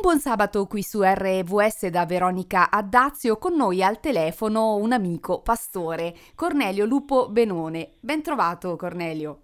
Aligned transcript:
Buon 0.00 0.18
sabato 0.18 0.66
qui 0.66 0.82
su 0.82 1.02
RVS 1.02 1.88
da 1.88 2.06
Veronica 2.06 2.70
Addazio, 2.70 3.36
con 3.36 3.54
noi 3.54 3.82
al 3.82 4.00
telefono 4.00 4.76
un 4.76 4.92
amico 4.92 5.42
pastore, 5.42 6.16
Cornelio 6.34 6.86
Lupo 6.86 7.28
Benone. 7.28 7.96
Ben 8.00 8.22
trovato 8.22 8.76
Cornelio. 8.76 9.40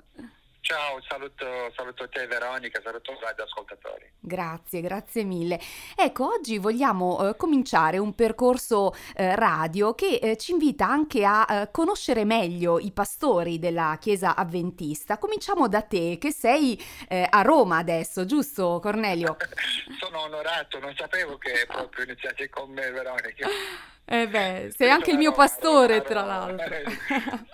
Ciao, 0.67 1.01
saluto, 1.09 1.47
saluto 1.77 2.09
te 2.09 2.27
Veronica, 2.27 2.81
saluto 2.83 3.13
i 3.13 3.41
ascoltatori. 3.41 4.11
Grazie, 4.19 4.81
grazie 4.81 5.23
mille. 5.23 5.61
Ecco, 5.95 6.27
oggi 6.27 6.59
vogliamo 6.59 7.29
eh, 7.29 7.37
cominciare 7.37 7.99
un 7.99 8.17
percorso 8.17 8.93
eh, 9.15 9.37
radio 9.37 9.95
che 9.95 10.17
eh, 10.17 10.37
ci 10.37 10.51
invita 10.51 10.89
anche 10.89 11.25
a 11.25 11.47
eh, 11.49 11.71
conoscere 11.71 12.25
meglio 12.25 12.81
i 12.81 12.91
pastori 12.91 13.61
della 13.61 13.97
Chiesa 14.01 14.35
Avventista. 14.35 15.19
Cominciamo 15.19 15.69
da 15.69 15.83
te, 15.83 16.19
che 16.19 16.33
sei 16.33 16.77
eh, 17.09 17.25
a 17.31 17.43
Roma 17.43 17.77
adesso, 17.77 18.25
giusto 18.25 18.81
Cornelio? 18.83 19.37
Sono 20.01 20.23
onorato, 20.23 20.81
non 20.81 20.97
sapevo 20.97 21.39
che 21.39 21.65
proprio 21.69 22.07
iniziate 22.07 22.49
con 22.49 22.73
me 22.73 22.91
Veronica. 22.91 23.47
Eh 24.09 24.29
beh, 24.29 24.73
sei 24.77 24.89
anche 24.89 25.11
il 25.11 25.17
mio 25.17 25.31
Roma, 25.31 25.43
pastore, 25.43 26.03
tra 26.03 26.23
l'altro. 26.23 26.77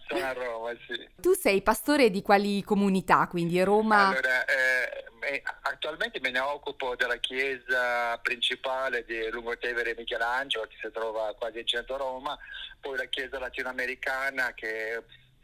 Sono 0.06 0.24
a 0.24 0.33
Roma, 0.34 0.70
sì. 0.87 1.09
Tu 1.16 1.33
sei 1.33 1.62
pastore 1.62 2.11
di 2.11 2.20
quali 2.20 2.62
comunità, 2.62 3.27
quindi 3.27 3.62
Roma? 3.62 4.09
Allora, 4.09 4.45
eh, 4.45 5.42
attualmente 5.62 6.20
me 6.20 6.30
ne 6.30 6.41
occupo 6.41 6.95
della 6.95 7.16
chiesa 7.16 8.19
principale 8.19 9.02
di 9.06 9.30
Lungotevere 9.30 9.95
Michelangelo, 9.97 10.66
che 10.66 10.77
si 10.78 10.91
trova 10.92 11.34
quasi 11.38 11.61
in 11.61 11.66
centro 11.66 11.97
Roma, 11.97 12.37
poi 12.78 12.98
la 12.98 13.06
chiesa 13.06 13.39
latinoamericana 13.39 14.53
che 14.53 15.03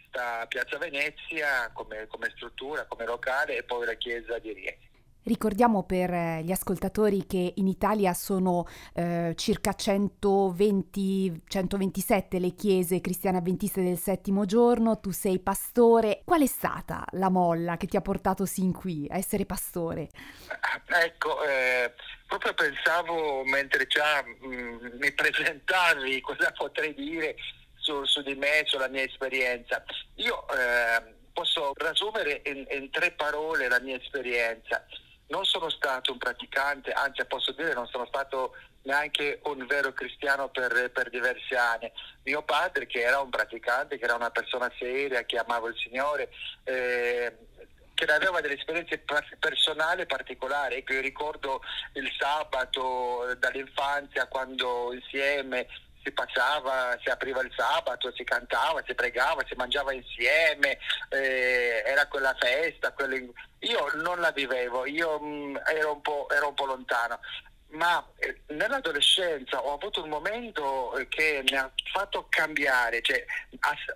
sta 0.08 0.40
a 0.40 0.46
Piazza 0.46 0.76
Venezia 0.76 1.70
come, 1.72 2.06
come 2.06 2.30
struttura, 2.36 2.84
come 2.84 3.06
locale, 3.06 3.56
e 3.56 3.62
poi 3.62 3.86
la 3.86 3.94
chiesa 3.94 4.38
di 4.38 4.52
Rieti. 4.52 4.87
Ricordiamo 5.28 5.82
per 5.82 6.10
eh, 6.10 6.40
gli 6.42 6.52
ascoltatori 6.52 7.26
che 7.26 7.52
in 7.56 7.66
Italia 7.66 8.14
sono 8.14 8.66
eh, 8.94 9.34
circa 9.36 9.72
120-127 9.72 12.40
le 12.40 12.54
chiese 12.54 13.02
cristiane 13.02 13.36
avventiste 13.36 13.82
del 13.82 13.98
settimo 13.98 14.46
giorno, 14.46 15.00
tu 15.00 15.10
sei 15.10 15.38
pastore. 15.38 16.22
Qual 16.24 16.40
è 16.40 16.46
stata 16.46 17.04
la 17.10 17.28
molla 17.28 17.76
che 17.76 17.86
ti 17.86 17.98
ha 17.98 18.00
portato 18.00 18.46
sin 18.46 18.72
qui 18.72 19.06
a 19.10 19.18
essere 19.18 19.44
pastore? 19.44 20.08
Ecco, 20.88 21.44
eh, 21.44 21.92
proprio 22.26 22.54
pensavo 22.54 23.44
mentre 23.44 23.86
già 23.86 24.24
mh, 24.24 24.46
mm, 24.46 24.78
mi 24.98 25.12
presentavi 25.12 26.22
cosa 26.24 26.50
potrei 26.56 26.94
dire 26.94 27.36
su, 27.74 28.02
su, 28.06 28.22
di 28.22 28.34
me, 28.34 28.62
sulla 28.64 28.88
mia 28.88 29.02
esperienza. 29.02 29.84
Io 30.14 30.48
eh, 30.48 31.02
posso 31.34 31.74
riassumere 31.76 32.40
in, 32.46 32.66
in 32.70 32.88
tre 32.90 33.12
parole 33.12 33.68
la 33.68 33.80
mia 33.80 33.96
esperienza 33.96 34.86
non 35.28 35.44
sono 35.44 35.70
stato 35.70 36.12
un 36.12 36.18
praticante, 36.18 36.92
anzi 36.92 37.24
posso 37.26 37.52
dire 37.52 37.74
non 37.74 37.86
sono 37.86 38.06
stato 38.06 38.54
neanche 38.82 39.40
un 39.44 39.66
vero 39.66 39.92
cristiano 39.92 40.48
per, 40.48 40.90
per, 40.92 41.10
diversi 41.10 41.54
anni. 41.54 41.90
Mio 42.24 42.42
padre, 42.42 42.86
che 42.86 43.00
era 43.00 43.20
un 43.20 43.30
praticante, 43.30 43.98
che 43.98 44.04
era 44.04 44.14
una 44.14 44.30
persona 44.30 44.70
seria, 44.78 45.24
che 45.24 45.38
amava 45.38 45.68
il 45.68 45.76
Signore, 45.76 46.30
eh, 46.64 47.36
che 47.94 48.04
aveva 48.04 48.40
delle 48.40 48.56
esperienze 48.56 49.02
personali 49.38 50.06
particolari. 50.06 50.76
Ecco, 50.76 50.94
io 50.94 51.00
ricordo 51.00 51.60
il 51.94 52.10
sabato 52.18 53.34
dall'infanzia 53.38 54.26
quando 54.26 54.92
insieme 54.94 55.66
si 56.08 56.12
passava, 56.12 56.98
si 57.02 57.10
apriva 57.10 57.42
il 57.42 57.52
sabato, 57.54 58.12
si 58.12 58.24
cantava, 58.24 58.82
si 58.86 58.94
pregava, 58.94 59.44
si 59.46 59.54
mangiava 59.56 59.92
insieme, 59.92 60.78
eh, 61.10 61.82
era 61.84 62.06
quella 62.06 62.34
festa. 62.38 62.92
Quelle... 62.92 63.30
Io 63.60 63.90
non 63.96 64.20
la 64.20 64.30
vivevo, 64.30 64.86
io 64.86 65.20
mh, 65.20 65.26
mm, 65.26 65.56
ero, 65.66 65.92
un 65.92 66.26
ero, 66.30 66.48
un 66.48 66.54
po', 66.54 66.64
lontano, 66.64 67.20
ma 67.70 68.04
eh, 68.16 68.40
nell'adolescenza 68.48 69.62
ho 69.62 69.74
avuto 69.74 70.02
un 70.02 70.08
momento 70.08 70.96
eh, 70.96 71.08
che 71.08 71.42
mi 71.48 71.56
ha 71.56 71.70
fatto 71.92 72.26
cambiare, 72.28 73.02
cioè, 73.02 73.24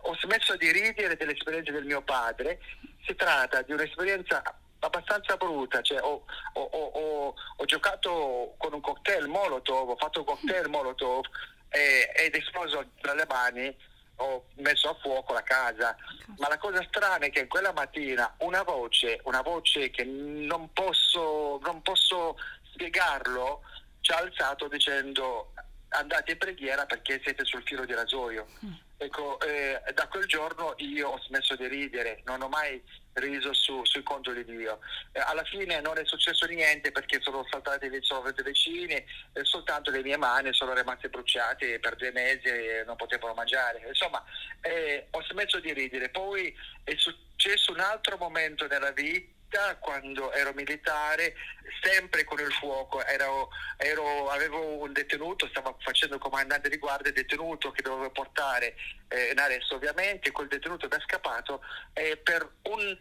ho 0.02 0.16
smesso 0.16 0.56
di 0.56 0.70
ridere 0.70 1.16
delle 1.16 1.32
esperienze 1.32 1.72
del 1.72 1.84
mio 1.84 2.02
padre, 2.02 2.60
si 3.04 3.14
tratta 3.14 3.62
di 3.62 3.72
un'esperienza 3.72 4.42
abbastanza 4.80 5.36
brutta, 5.36 5.80
cioè, 5.80 6.00
ho, 6.02 6.24
ho, 6.54 6.60
ho, 6.60 7.34
ho, 7.56 7.64
giocato 7.64 8.54
con 8.58 8.72
un 8.72 8.80
cocktail 8.80 9.28
Molotov, 9.28 9.90
ho 9.90 9.96
fatto 9.96 10.20
un 10.20 10.24
cocktail 10.24 10.68
Molotov 10.68 11.24
ed 11.72 12.34
esploso 12.34 12.90
tra 13.00 13.14
le 13.14 13.26
mani 13.28 13.76
ho 14.16 14.46
messo 14.56 14.90
a 14.90 14.96
fuoco 15.00 15.32
la 15.32 15.42
casa. 15.42 15.96
Ma 16.38 16.48
la 16.48 16.58
cosa 16.58 16.84
strana 16.88 17.26
è 17.26 17.30
che 17.30 17.46
quella 17.46 17.72
mattina 17.72 18.34
una 18.38 18.62
voce, 18.62 19.20
una 19.24 19.42
voce 19.42 19.90
che 19.90 20.04
non 20.04 20.72
posso, 20.72 21.58
non 21.62 21.82
posso 21.82 22.36
spiegarlo, 22.72 23.62
ci 24.00 24.12
ha 24.12 24.18
alzato 24.18 24.68
dicendo 24.68 25.52
andate 25.88 26.32
in 26.32 26.38
preghiera 26.38 26.86
perché 26.86 27.20
siete 27.22 27.44
sul 27.44 27.62
filo 27.64 27.84
di 27.84 27.94
rasoio. 27.94 28.46
Mm. 28.64 28.72
Ecco, 29.02 29.40
eh, 29.40 29.82
da 29.94 30.06
quel 30.06 30.26
giorno 30.26 30.74
io 30.76 31.08
ho 31.08 31.20
smesso 31.22 31.56
di 31.56 31.66
ridere, 31.66 32.22
non 32.24 32.40
ho 32.40 32.48
mai 32.48 32.80
riso 33.14 33.52
su, 33.52 33.84
sui 33.84 34.04
conti 34.04 34.32
di 34.32 34.44
Dio. 34.44 34.78
Eh, 35.10 35.18
alla 35.18 35.42
fine 35.42 35.80
non 35.80 35.98
è 35.98 36.04
successo 36.04 36.46
niente 36.46 36.92
perché 36.92 37.18
sono 37.20 37.44
saltati 37.50 37.90
sono 38.02 38.22
vicini 38.44 38.94
e 38.94 39.42
soltanto 39.42 39.90
le 39.90 40.02
mie 40.02 40.16
mani 40.16 40.52
sono 40.52 40.72
rimaste 40.72 41.08
bruciate 41.08 41.80
per 41.80 41.96
due 41.96 42.12
mesi 42.12 42.46
e 42.46 42.84
non 42.86 42.94
potevano 42.94 43.34
mangiare. 43.34 43.82
Insomma, 43.88 44.22
eh, 44.60 45.08
ho 45.10 45.22
smesso 45.24 45.58
di 45.58 45.72
ridere. 45.72 46.08
Poi 46.08 46.54
è 46.84 46.94
successo 46.96 47.72
un 47.72 47.80
altro 47.80 48.16
momento 48.18 48.68
nella 48.68 48.92
vita 48.92 49.40
vita 49.52 49.76
quando 49.76 50.32
ero 50.32 50.52
militare, 50.54 51.34
sempre 51.82 52.24
con 52.24 52.40
il 52.40 52.50
fuoco, 52.52 53.04
ero, 53.04 53.50
ero, 53.76 54.30
avevo 54.30 54.80
un 54.80 54.92
detenuto, 54.92 55.46
stavo 55.48 55.76
facendo 55.80 56.18
comandante 56.18 56.70
di 56.70 56.78
guardia 56.78 57.12
detenuto 57.12 57.70
che 57.70 57.82
dovevo 57.82 58.10
portare 58.10 58.74
eh, 59.08 59.30
in 59.30 59.38
arresto 59.38 59.74
ovviamente, 59.74 60.30
quel 60.30 60.48
detenuto 60.48 60.88
mi 60.90 60.96
è 60.96 61.00
scappato 61.00 61.60
e 61.92 62.16
per 62.16 62.50
un, 62.62 62.98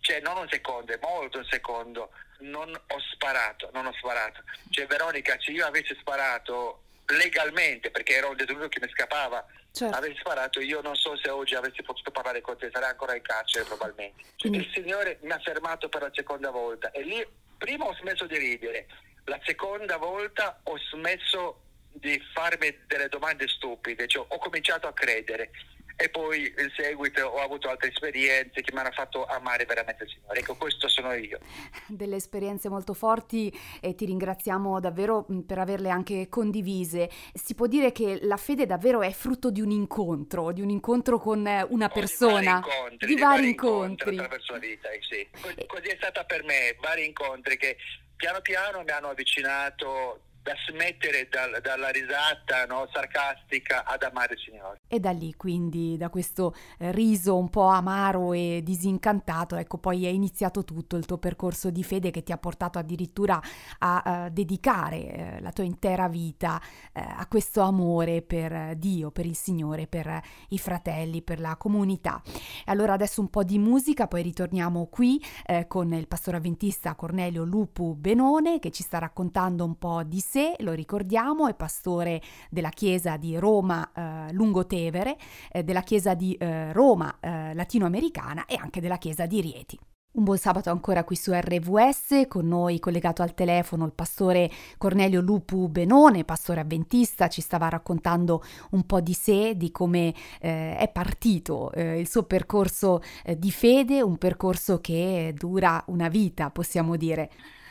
cioè 0.00 0.20
non 0.20 0.36
un 0.36 0.48
secondo, 0.48 0.96
molto 1.00 1.38
un 1.38 1.46
secondo, 1.50 2.10
non 2.40 2.72
ho 2.72 3.00
sparato, 3.12 3.70
non 3.72 3.86
ho 3.86 3.92
sparato. 3.94 4.42
Cioè 4.70 4.86
Veronica, 4.86 5.36
se 5.40 5.50
io 5.50 5.66
avessi 5.66 5.96
sparato 5.98 6.84
legalmente, 7.06 7.90
perché 7.90 8.14
ero 8.14 8.30
un 8.30 8.36
detenuto 8.36 8.68
che 8.68 8.80
mi 8.80 8.88
scappava, 8.90 9.44
certo. 9.72 9.96
avessi 9.96 10.18
sparato, 10.18 10.60
io 10.60 10.80
non 10.80 10.94
so 10.96 11.16
se 11.16 11.30
oggi 11.30 11.54
avessi 11.54 11.82
potuto 11.82 12.10
parlare 12.10 12.40
con 12.40 12.56
te, 12.56 12.70
sarei 12.72 12.90
ancora 12.90 13.14
in 13.14 13.22
carcere 13.22 13.64
probabilmente. 13.64 14.24
Quindi... 14.38 14.58
Il 14.58 14.70
Signore 14.72 15.18
mi 15.22 15.30
ha 15.30 15.38
fermato 15.38 15.88
per 15.88 16.02
la 16.02 16.10
seconda 16.12 16.50
volta 16.50 16.90
e 16.90 17.02
lì 17.02 17.26
prima 17.58 17.86
ho 17.86 17.94
smesso 17.94 18.26
di 18.26 18.38
ridere, 18.38 18.86
la 19.24 19.38
seconda 19.44 19.96
volta 19.96 20.60
ho 20.64 20.78
smesso 20.90 21.62
di 21.92 22.20
farmi 22.32 22.76
delle 22.86 23.08
domande 23.08 23.48
stupide, 23.48 24.06
cioè 24.06 24.24
ho 24.26 24.38
cominciato 24.38 24.86
a 24.86 24.92
credere 24.92 25.50
e 26.00 26.08
poi 26.08 26.46
in 26.46 26.72
seguito 26.74 27.26
ho 27.26 27.42
avuto 27.42 27.68
altre 27.68 27.90
esperienze 27.90 28.62
che 28.62 28.72
mi 28.72 28.78
hanno 28.78 28.90
fatto 28.90 29.26
amare 29.26 29.66
veramente 29.66 30.04
il 30.04 30.10
Signore. 30.10 30.40
Ecco, 30.40 30.54
questo 30.56 30.88
sono 30.88 31.12
io. 31.12 31.38
Delle 31.86 32.16
esperienze 32.16 32.70
molto 32.70 32.94
forti 32.94 33.52
e 33.82 33.94
ti 33.94 34.06
ringraziamo 34.06 34.80
davvero 34.80 35.26
per 35.46 35.58
averle 35.58 35.90
anche 35.90 36.30
condivise. 36.30 37.10
Si 37.34 37.54
può 37.54 37.66
dire 37.66 37.92
che 37.92 38.20
la 38.22 38.38
fede 38.38 38.64
davvero 38.64 39.02
è 39.02 39.10
frutto 39.10 39.50
di 39.50 39.60
un 39.60 39.70
incontro, 39.70 40.52
di 40.52 40.62
un 40.62 40.70
incontro 40.70 41.18
con 41.18 41.46
una 41.68 41.88
persona. 41.90 42.62
Oh, 42.64 42.88
di 42.96 42.96
vari 42.96 42.96
incontri. 42.96 43.06
Di, 43.06 43.14
di 43.14 43.20
vari 43.20 43.48
incontri. 43.50 44.16
attraverso 44.16 44.52
la 44.52 44.58
vita, 44.58 44.88
sì. 45.06 45.28
Così 45.66 45.88
è 45.88 45.96
stata 45.96 46.24
per 46.24 46.44
me, 46.44 46.76
vari 46.80 47.04
incontri 47.04 47.58
che 47.58 47.76
piano 48.16 48.40
piano 48.40 48.82
mi 48.82 48.90
hanno 48.90 49.08
avvicinato 49.08 50.29
da 50.42 50.54
smettere 50.68 51.28
dal, 51.30 51.60
dalla 51.62 51.90
risata 51.90 52.64
no, 52.66 52.88
sarcastica 52.92 53.84
ad 53.84 54.02
amare 54.02 54.34
il 54.34 54.40
Signore. 54.40 54.80
E 54.88 54.98
da 54.98 55.10
lì 55.10 55.34
quindi, 55.34 55.96
da 55.96 56.08
questo 56.08 56.54
eh, 56.78 56.92
riso 56.92 57.36
un 57.36 57.50
po' 57.50 57.66
amaro 57.66 58.32
e 58.32 58.60
disincantato, 58.64 59.56
ecco 59.56 59.78
poi 59.78 60.06
è 60.06 60.08
iniziato 60.08 60.64
tutto 60.64 60.96
il 60.96 61.04
tuo 61.04 61.18
percorso 61.18 61.70
di 61.70 61.84
fede 61.84 62.10
che 62.10 62.22
ti 62.22 62.32
ha 62.32 62.38
portato 62.38 62.78
addirittura 62.78 63.40
a, 63.78 64.26
eh, 64.26 64.30
dedicare 64.30 64.96
eh, 64.96 65.40
la 65.40 65.52
tua 65.52 65.64
intera 65.64 66.08
vita 66.08 66.60
eh, 66.92 67.00
a 67.00 67.26
questo 67.26 67.60
amore 67.60 68.22
per 68.22 68.76
Dio, 68.76 69.10
per 69.10 69.26
il 69.26 69.36
Signore, 69.36 69.86
per 69.86 70.20
i 70.48 70.58
fratelli, 70.58 71.22
per 71.22 71.40
la 71.40 71.56
comunità. 71.56 72.22
Allora 72.66 72.94
adesso 72.94 73.20
un 73.20 73.28
po' 73.28 73.44
di 73.44 73.58
musica, 73.58 74.06
poi 74.06 74.22
ritorniamo 74.22 74.86
qui 74.86 75.22
con 75.66 75.92
il 75.92 76.06
pastore 76.06 76.36
avventista 76.36 76.94
Cornelio 76.94 77.44
Lupu 77.44 77.94
Benone 77.94 78.58
che 78.58 78.70
ci 78.70 78.82
sta 78.82 78.98
raccontando 78.98 79.64
un 79.64 79.76
po' 79.76 80.02
di 80.04 80.20
sé, 80.30 80.54
lo 80.60 80.72
ricordiamo, 80.72 81.48
è 81.48 81.54
pastore 81.54 82.22
della 82.50 82.68
chiesa 82.68 83.16
di 83.16 83.36
Roma 83.36 83.90
eh, 83.92 84.32
Lungotevere, 84.32 85.16
eh, 85.50 85.64
della 85.64 85.82
chiesa 85.82 86.14
di 86.14 86.34
eh, 86.34 86.72
Roma 86.72 87.16
eh, 87.18 87.52
latinoamericana 87.52 88.46
e 88.46 88.54
anche 88.54 88.80
della 88.80 88.98
chiesa 88.98 89.26
di 89.26 89.40
Rieti. 89.40 89.78
Un 90.12 90.24
buon 90.24 90.38
sabato 90.38 90.70
ancora 90.70 91.04
qui 91.04 91.16
su 91.16 91.32
RVS, 91.32 92.26
con 92.28 92.46
noi 92.46 92.78
collegato 92.80 93.22
al 93.22 93.34
telefono 93.34 93.84
il 93.84 93.92
pastore 93.92 94.50
Cornelio 94.76 95.20
Lupu 95.20 95.68
Benone, 95.68 96.24
pastore 96.24 96.60
avventista, 96.60 97.28
ci 97.28 97.40
stava 97.40 97.68
raccontando 97.68 98.42
un 98.70 98.84
po' 98.86 99.00
di 99.00 99.12
sé, 99.12 99.56
di 99.56 99.70
come 99.70 100.12
eh, 100.40 100.76
è 100.76 100.88
partito 100.92 101.72
eh, 101.72 101.98
il 101.98 102.08
suo 102.08 102.24
percorso 102.24 103.02
eh, 103.24 103.38
di 103.38 103.50
fede, 103.50 104.02
un 104.02 104.16
percorso 104.16 104.80
che 104.80 105.32
dura 105.36 105.82
una 105.86 106.08
vita, 106.08 106.50
possiamo 106.50 106.96
dire. 106.96 107.30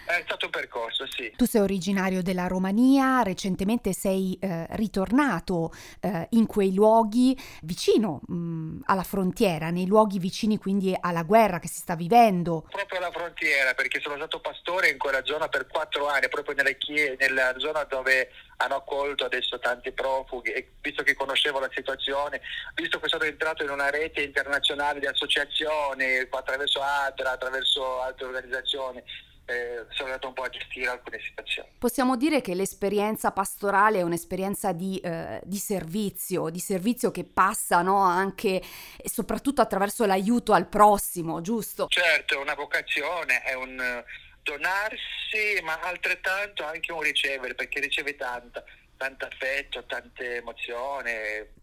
È 0.09 0.23
stato 0.25 0.45
un 0.45 0.51
percorso, 0.51 1.05
sì. 1.07 1.31
Tu 1.35 1.45
sei 1.45 1.61
originario 1.61 2.23
della 2.23 2.47
Romania, 2.47 3.21
recentemente 3.21 3.93
sei 3.93 4.35
eh, 4.41 4.65
ritornato 4.71 5.71
eh, 6.01 6.25
in 6.31 6.47
quei 6.47 6.73
luoghi 6.73 7.37
vicino 7.61 8.21
mh, 8.25 8.33
mm, 8.33 8.79
alla 8.85 9.03
frontiera, 9.03 9.69
nei 9.69 9.85
luoghi 9.85 10.17
vicini 10.17 10.57
quindi 10.57 10.97
alla 10.99 11.21
guerra 11.21 11.59
che 11.59 11.67
si 11.67 11.81
sta 11.81 11.95
vivendo. 11.95 12.65
Proprio 12.71 12.97
alla 12.97 13.11
frontiera, 13.11 13.75
perché 13.75 13.99
sono 14.01 14.15
stato 14.15 14.39
pastore 14.39 14.89
in 14.89 14.97
quella 14.97 15.23
zona 15.25 15.47
per 15.47 15.67
quattro 15.67 16.07
anni, 16.07 16.27
proprio 16.27 16.55
chie- 16.79 17.15
nella 17.19 17.53
zona 17.59 17.83
dove 17.83 18.31
hanno 18.57 18.77
accolto 18.77 19.25
adesso 19.25 19.59
tanti 19.59 19.91
profughi 19.91 20.49
e 20.51 20.71
visto 20.81 21.03
che 21.03 21.13
conoscevo 21.13 21.59
la 21.59 21.69
situazione, 21.71 22.41
visto 22.73 22.99
che 22.99 23.07
sono 23.09 23.25
entrato 23.25 23.61
in 23.63 23.69
una 23.69 23.91
rete 23.91 24.23
internazionale 24.23 24.99
di 24.99 25.05
associazioni 25.05 26.27
attraverso 26.27 26.81
ADRA, 26.81 27.31
attraverso 27.31 28.01
altre 28.01 28.25
organizzazioni, 28.25 29.03
eh, 29.49 29.85
sono 29.89 30.09
andato 30.09 30.27
un 30.27 30.33
po' 30.33 30.43
a 30.43 30.49
gestire 30.49 30.89
alcune 30.89 31.19
situazioni. 31.19 31.69
Possiamo 31.77 32.15
dire 32.15 32.41
che 32.41 32.53
l'esperienza 32.53 33.31
pastorale 33.31 33.99
è 33.99 34.01
un'esperienza 34.03 34.71
di, 34.71 34.99
eh, 34.99 35.41
di 35.43 35.57
servizio, 35.57 36.49
di 36.49 36.59
servizio 36.59 37.09
che 37.09 37.23
passa 37.23 37.81
no, 37.81 37.97
anche 37.97 38.61
e 38.97 39.09
soprattutto 39.09 39.61
attraverso 39.61 40.05
l'aiuto 40.05 40.53
al 40.53 40.67
prossimo, 40.67 41.41
giusto? 41.41 41.87
Certo, 41.89 42.35
è 42.35 42.37
una 42.37 42.53
vocazione, 42.53 43.41
è 43.41 43.53
un 43.53 44.03
donarsi, 44.43 45.59
ma 45.63 45.79
altrettanto 45.81 46.63
anche 46.63 46.91
un 46.91 47.01
ricevere, 47.01 47.55
perché 47.55 47.79
riceve 47.79 48.15
tanta 48.15 48.63
tanto 48.99 49.25
affetto, 49.25 49.85
tante 49.85 50.35
emozioni. 50.35 51.11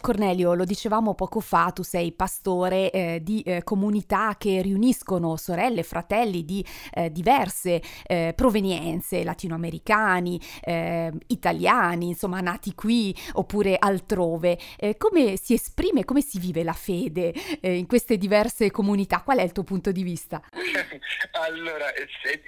Cornelio, 0.00 0.54
lo 0.54 0.64
dicevamo 0.64 1.14
poco 1.14 1.40
fa, 1.40 1.70
tu 1.70 1.82
sei 1.82 2.12
pastore 2.12 2.90
eh, 2.90 3.18
di 3.22 3.42
eh, 3.42 3.62
comunità 3.62 4.36
che 4.38 4.62
riuniscono 4.62 5.36
sorelle 5.36 5.82
fratelli 5.82 6.46
di 6.46 6.64
eh, 6.94 7.12
diverse 7.12 7.82
eh, 8.06 8.32
provenienze, 8.34 9.22
latinoamericani, 9.22 10.40
eh, 10.62 11.12
italiani, 11.26 12.08
insomma 12.08 12.40
nati 12.40 12.74
qui 12.74 13.14
oppure 13.34 13.76
altrove. 13.78 14.58
Eh, 14.78 14.96
come 14.96 15.36
si 15.36 15.52
esprime, 15.52 16.06
come 16.06 16.22
si 16.22 16.38
vive 16.38 16.64
la 16.64 16.72
fede 16.72 17.34
in 17.60 17.86
queste 17.86 18.16
diverse 18.16 18.70
comunità? 18.70 19.20
Qual 19.20 19.36
è 19.36 19.42
il 19.42 19.52
tuo 19.52 19.62
punto 19.62 19.92
di 19.92 20.02
vista? 20.02 20.40
allora, 21.32 21.92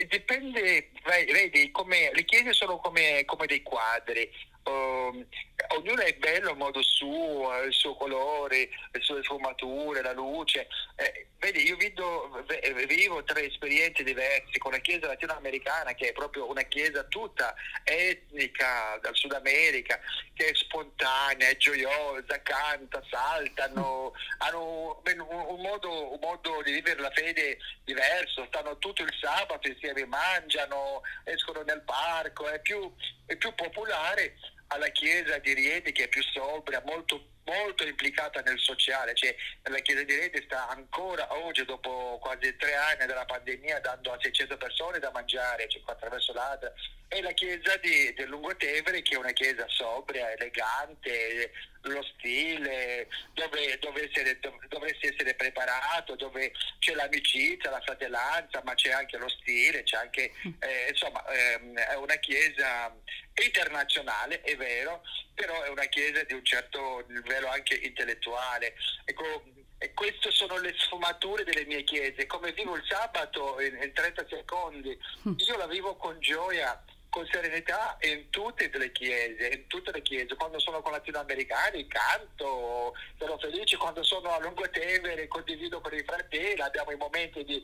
dipende, 0.08 0.88
vedi, 1.31 1.70
come, 1.73 2.11
le 2.14 2.25
chiese 2.25 2.55
sono 2.55 2.79
come, 2.79 3.25
come 3.26 3.44
dei 3.44 3.62
quadri 3.62 4.31
um, 4.69 5.26
ognuno 5.69 6.03
è 6.03 6.15
bello 6.15 6.50
a 6.50 6.55
modo 6.55 6.82
suo, 6.82 7.62
il 7.62 7.73
suo 7.73 7.94
colore, 7.94 8.69
le 8.91 9.00
sue 9.00 9.23
sfumature, 9.23 10.03
la 10.03 10.12
luce. 10.12 10.69
Eh, 10.97 11.29
vedi, 11.38 11.67
io 11.67 11.76
vivo, 11.76 12.44
vivo 12.87 13.23
tre 13.25 13.47
esperienze 13.47 14.03
diverse 14.03 14.59
con 14.59 14.73
la 14.73 14.79
chiesa 14.79 15.06
latinoamericana 15.06 15.94
che 15.94 16.09
è 16.09 16.12
proprio 16.12 16.49
una 16.49 16.62
chiesa 16.62 17.05
tutta 17.05 17.55
etnica 17.85 18.99
dal 19.00 19.15
Sud 19.15 19.32
America, 19.32 19.99
che 20.35 20.49
è 20.49 20.55
spontanea, 20.55 21.49
è 21.49 21.56
gioiosa, 21.56 22.41
canta, 22.43 23.03
saltano, 23.09 24.12
hanno 24.38 25.03
un, 25.05 25.61
modo, 25.61 26.12
un 26.12 26.19
modo 26.21 26.62
di 26.62 26.73
vivere 26.73 27.00
la 27.00 27.11
fede 27.11 27.59
diverso, 27.85 28.47
stanno 28.47 28.79
tutto 28.79 29.03
il 29.03 29.14
sabato 29.21 29.69
insieme, 29.69 30.05
mangiano, 30.06 31.03
escono 31.25 31.62
nel 31.62 31.82
parco, 31.82 32.49
è 32.49 32.61
più, 32.61 32.93
è 33.26 33.37
più 33.37 33.55
popolare 33.55 34.37
alla 34.69 34.88
chiesa 34.88 35.38
di 35.38 35.53
Rieti 35.55 35.93
che 35.93 36.05
è 36.05 36.09
più 36.09 36.23
sobria, 36.23 36.82
molto, 36.85 37.38
molto 37.49 37.87
implicata 37.87 38.41
nel 38.43 38.59
sociale, 38.59 39.15
cioè 39.15 39.35
la 39.65 39.79
chiesa 39.79 40.03
di 40.03 40.15
Rieti 40.15 40.43
sta 40.45 40.69
ancora 40.69 41.27
oggi, 41.45 41.65
dopo 41.65 42.19
quasi 42.21 42.55
tre 42.56 42.75
anni 42.75 43.06
della 43.06 43.25
pandemia, 43.25 43.81
dando 43.81 44.12
a 44.12 44.19
600 44.21 44.56
persone 44.59 44.99
da 44.99 45.11
mangiare, 45.11 45.69
cioè 45.69 45.83
attraverso 45.87 46.33
l'ADA, 46.35 46.73
e 47.09 47.23
la 47.23 47.33
chiesa 47.33 47.77
di, 47.77 48.12
del 48.15 48.29
Lungotevere 48.29 49.00
che 49.00 49.15
è 49.15 49.19
una 49.19 49.33
chiesa 49.33 49.65
sobria, 49.69 50.31
elegante, 50.33 51.50
lo 51.83 52.03
stile, 52.03 53.09
dove 53.33 53.79
dovresti 53.79 54.21
essere, 54.21 54.39
dovresti 54.69 55.06
essere 55.06 55.35
preparato, 55.35 56.17
dove 56.17 56.53
c'è 56.79 56.93
l'amicizia, 56.93 57.71
la 57.71 57.81
fratellanza, 57.81 58.61
ma 58.65 58.75
c'è 58.75 58.91
anche 58.91 59.17
lo 59.17 59.29
stile, 59.29 59.85
c'è 59.85 59.97
anche, 59.97 60.33
eh, 60.61 60.89
insomma, 60.91 61.25
ehm, 61.29 61.79
è 61.79 61.95
una 61.95 62.17
chiesa 62.17 62.95
internazionale, 63.43 64.43
è 64.43 64.56
vero, 64.56 65.03
però 65.35 65.58
chiesa 65.99 66.23
di 66.23 66.35
un 66.35 66.45
certo 66.45 67.05
livello 67.09 67.49
anche 67.49 67.75
intellettuale. 67.75 68.75
Ecco, 69.05 69.43
e 69.79 69.93
queste 69.95 70.31
sono 70.31 70.59
le 70.59 70.75
sfumature 70.77 71.43
delle 71.43 71.65
mie 71.67 71.83
chiese. 71.83 72.27
Come 72.27 72.53
vivo 72.53 72.77
il 72.77 72.85
sabato 72.87 73.61
in, 73.61 73.79
in 73.83 73.93
30 73.93 74.27
secondi, 74.29 74.97
mm. 75.29 75.35
io 75.37 75.56
la 75.56 75.67
vivo 75.67 75.97
con 75.97 76.19
gioia 76.21 76.81
con 77.11 77.27
serenità 77.31 77.97
in 78.03 78.29
tutte 78.29 78.71
le 78.71 78.93
chiese, 78.93 79.49
in 79.49 79.67
tutte 79.67 79.91
le 79.93 80.03
chiese, 80.03 80.35
quando 80.37 80.61
sono 80.61 80.83
con 80.83 80.93
latinoamericani 80.93 81.87
canto, 81.87 82.95
sono 83.19 83.39
felice, 83.39 83.79
quando 83.79 84.03
sono 84.03 84.31
a 84.31 84.39
Lungotevere 84.41 85.27
condivido 85.27 85.81
con 85.81 85.95
i 85.95 86.05
fratelli, 86.05 86.61
abbiamo 86.61 86.91
i 86.91 86.97
momenti 86.97 87.45
di 87.45 87.62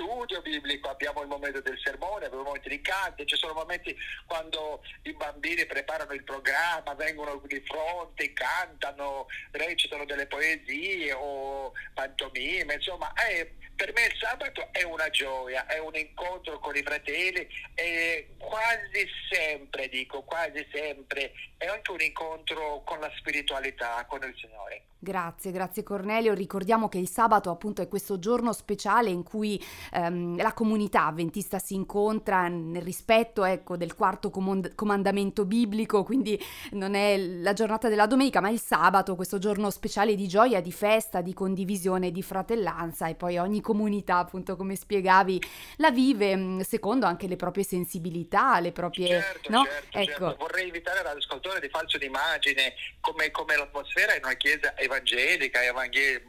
studio 0.00 0.40
biblico, 0.40 0.88
abbiamo 0.88 1.20
il 1.20 1.28
momento 1.28 1.60
del 1.60 1.78
sermone, 1.82 2.24
abbiamo 2.24 2.42
i 2.42 2.46
momenti 2.46 2.70
di 2.70 2.80
canto, 2.80 3.24
ci 3.24 3.36
sono 3.36 3.52
momenti 3.52 3.94
quando 4.26 4.82
i 5.02 5.12
bambini 5.12 5.66
preparano 5.66 6.12
il 6.14 6.24
programma, 6.24 6.94
vengono 6.94 7.40
di 7.44 7.62
fronte, 7.66 8.32
cantano, 8.32 9.26
recitano 9.50 10.06
delle 10.06 10.26
poesie 10.26 11.12
o 11.12 11.72
pantomime, 11.92 12.74
insomma, 12.74 13.12
è, 13.12 13.46
per 13.76 13.92
me 13.92 14.06
il 14.06 14.16
sabato 14.18 14.68
è 14.72 14.82
una 14.84 15.10
gioia, 15.10 15.66
è 15.66 15.78
un 15.78 15.94
incontro 15.94 16.58
con 16.58 16.74
i 16.74 16.82
fratelli 16.82 17.46
e 17.74 18.34
quasi 18.38 19.06
sempre, 19.30 19.88
dico, 19.88 20.22
quasi 20.22 20.66
sempre, 20.72 21.32
è 21.58 21.66
anche 21.66 21.90
un 21.90 22.00
incontro 22.00 22.82
con 22.84 23.00
la 23.00 23.12
spiritualità, 23.18 24.04
con 24.06 24.22
il 24.22 24.34
Signore. 24.38 24.84
Grazie, 25.02 25.50
grazie 25.50 25.82
Cornelio. 25.82 26.34
Ricordiamo 26.34 26.90
che 26.90 26.98
il 26.98 27.08
sabato 27.08 27.48
appunto 27.48 27.80
è 27.80 27.88
questo 27.88 28.18
giorno 28.18 28.52
speciale 28.52 29.08
in 29.08 29.22
cui 29.22 29.58
ehm, 29.94 30.36
la 30.36 30.52
comunità 30.52 31.06
avventista 31.06 31.58
si 31.58 31.72
incontra 31.72 32.48
nel 32.48 32.82
rispetto 32.82 33.44
ecco, 33.44 33.78
del 33.78 33.94
quarto 33.94 34.28
comand- 34.28 34.74
comandamento 34.74 35.46
biblico, 35.46 36.02
quindi 36.04 36.38
non 36.72 36.94
è 36.94 37.16
la 37.16 37.54
giornata 37.54 37.88
della 37.88 38.06
domenica, 38.06 38.42
ma 38.42 38.50
il 38.50 38.60
sabato, 38.60 39.16
questo 39.16 39.38
giorno 39.38 39.70
speciale 39.70 40.14
di 40.14 40.28
gioia, 40.28 40.60
di 40.60 40.70
festa, 40.70 41.22
di 41.22 41.32
condivisione, 41.32 42.10
di 42.10 42.22
fratellanza 42.22 43.08
e 43.08 43.14
poi 43.14 43.38
ogni 43.38 43.62
comunità, 43.62 44.18
appunto 44.18 44.54
come 44.54 44.76
spiegavi, 44.76 45.40
la 45.76 45.90
vive 45.90 46.36
mm, 46.36 46.60
secondo 46.60 47.06
anche 47.06 47.26
le 47.26 47.36
proprie 47.36 47.64
sensibilità, 47.64 48.60
le 48.60 48.72
proprie... 48.72 49.06
Certo, 49.06 49.50
no? 49.50 49.64
certo, 49.64 49.96
ecco. 49.96 50.10
certo. 50.10 50.36
Vorrei 50.40 50.66
invitare 50.66 51.02
l'ascoltatore 51.02 51.58
di 51.58 51.70
farsi 51.70 51.96
un'immagine 51.96 52.74
come, 53.00 53.30
come 53.30 53.56
l'atmosfera 53.56 54.14
in 54.14 54.24
una 54.24 54.34
chiesa 54.34 54.74
evangelica, 54.90 55.62
evangel- 55.62 56.28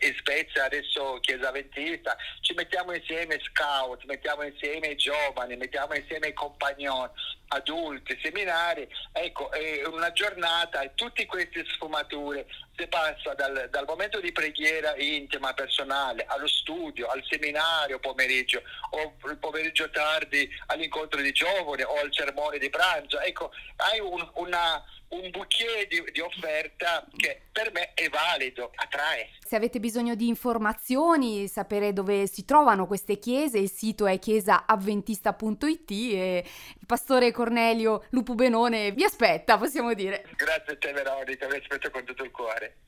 in 0.00 0.14
Spezia 0.18 0.64
adesso 0.64 1.18
Chiesa 1.20 1.52
Ventista, 1.52 2.16
ci 2.40 2.54
mettiamo 2.54 2.92
insieme 2.92 3.38
scout, 3.40 4.02
mettiamo 4.04 4.42
insieme 4.42 4.88
i 4.88 4.96
giovani, 4.96 5.56
mettiamo 5.56 5.94
insieme 5.94 6.28
i 6.28 6.32
compagnoni, 6.32 7.12
adulti, 7.48 8.18
seminari, 8.20 8.88
ecco, 9.12 9.52
è 9.52 9.86
una 9.86 10.10
giornata 10.10 10.80
e 10.80 10.90
tutte 10.96 11.24
queste 11.26 11.64
sfumature 11.68 12.46
si 12.76 12.86
passa 12.88 13.34
dal, 13.34 13.68
dal, 13.70 13.84
momento 13.86 14.20
di 14.20 14.32
preghiera 14.32 14.96
intima, 14.96 15.54
personale, 15.54 16.24
allo 16.26 16.48
studio, 16.48 17.06
al 17.06 17.22
seminario 17.28 18.00
pomeriggio 18.00 18.62
o 18.90 19.14
il 19.30 19.38
pomeriggio 19.38 19.88
tardi 19.90 20.48
all'incontro 20.66 21.20
di 21.20 21.30
giovani 21.30 21.82
o 21.82 22.00
al 22.00 22.12
sermone 22.12 22.58
di 22.58 22.70
pranzo, 22.70 23.20
ecco, 23.20 23.52
hai 23.76 24.00
un, 24.00 24.28
una 24.34 24.82
un 25.08 25.30
bouquet 25.30 25.86
di, 25.88 26.02
di, 26.12 26.20
offerta 26.20 27.06
che 27.16 27.42
per 27.52 27.70
me 27.72 27.92
è 27.94 28.08
valido, 28.08 28.72
attrae. 28.74 29.30
Se 29.44 29.56
avete 29.56 29.78
bisogno 29.78 30.14
di 30.14 30.28
informazioni, 30.28 31.46
sapere 31.48 31.92
dove 31.92 32.26
si 32.26 32.44
trovano 32.44 32.86
queste 32.86 33.18
chiese, 33.18 33.58
il 33.58 33.70
sito 33.70 34.06
è 34.06 34.18
chiesaavventista.it 34.18 35.90
e 35.90 36.44
il 36.78 36.86
pastore 36.86 37.30
Cornelio 37.32 38.06
Lupu 38.10 38.34
Benone 38.34 38.92
vi 38.92 39.04
aspetta, 39.04 39.58
possiamo 39.58 39.94
dire. 39.94 40.24
Grazie 40.36 40.72
a 40.72 40.76
te 40.76 40.92
Veronica, 40.92 41.46
vi 41.46 41.56
aspetto 41.56 41.90
con 41.90 42.04
tutto 42.04 42.24
il 42.24 42.30
cuore. 42.30 42.85